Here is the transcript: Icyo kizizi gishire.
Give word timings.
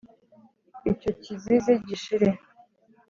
Icyo 0.91 1.11
kizizi 1.21 1.73
gishire. 1.87 2.29